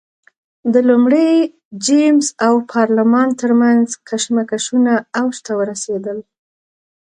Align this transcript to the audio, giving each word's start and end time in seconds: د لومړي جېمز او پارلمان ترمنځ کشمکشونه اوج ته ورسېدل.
د 0.73 0.75
لومړي 0.89 1.29
جېمز 1.85 2.25
او 2.47 2.53
پارلمان 2.73 3.27
ترمنځ 3.41 3.85
کشمکشونه 4.09 4.93
اوج 5.19 5.35
ته 5.45 5.51
ورسېدل. 5.59 6.17